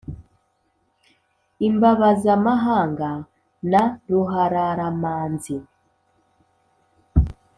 Imbabazamahanga 1.67 3.09
na 3.71 3.83
Ruhararamanzi 4.09 5.57